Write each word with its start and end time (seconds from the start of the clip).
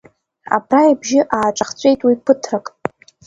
Абра 0.55 0.81
ибжьы 0.91 1.21
ааҿахҵәеит 1.35 2.01
уи 2.05 2.15
ԥыҭрак. 2.25 2.65